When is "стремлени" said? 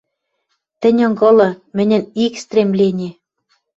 2.43-3.09